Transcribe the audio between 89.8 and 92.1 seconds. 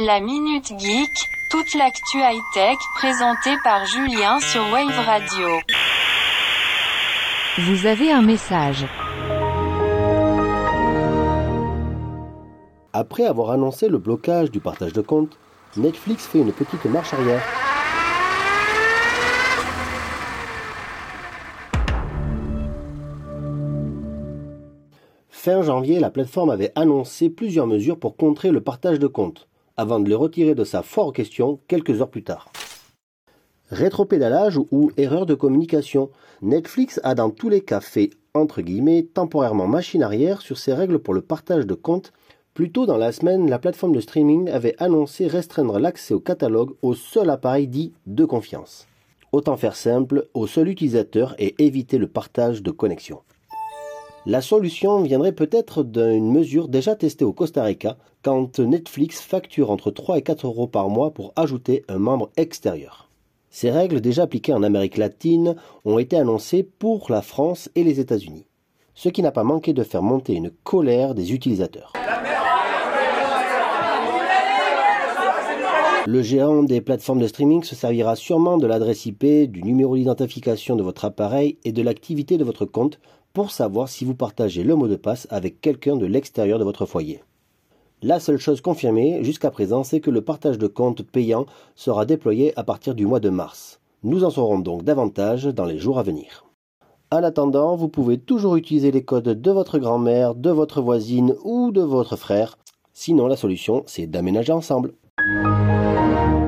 c'est que le partage de comptes payant sera